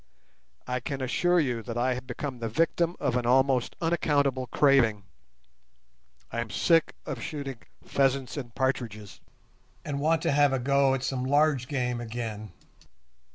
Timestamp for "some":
11.03-11.23